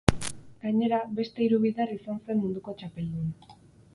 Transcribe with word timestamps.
Gainera, 0.63 1.01
beste 1.19 1.43
hiru 1.45 1.59
bider 1.67 1.93
izan 1.97 2.17
zen 2.29 2.43
munduko 2.45 2.75
txapeldun. 2.81 3.31